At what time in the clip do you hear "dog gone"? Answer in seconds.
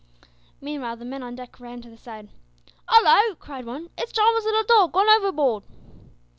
4.63-5.07